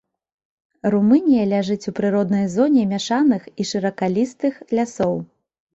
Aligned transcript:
Румынія 0.95 1.43
ляжыць 1.51 1.89
у 1.93 1.95
прыроднай 2.01 2.45
зоне 2.57 2.89
мяшаных 2.95 3.41
і 3.61 3.69
шыракалістых 3.75 4.53
лясоў. 4.79 5.15